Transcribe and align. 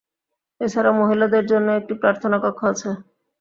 এছাড়া 0.61 0.91
মহিলাদের 0.93 1.43
জন্যও 1.51 1.79
একটি 1.79 1.93
প্রার্থনা 2.01 2.37
কক্ষ 2.43 2.59
আছে। 2.71 2.89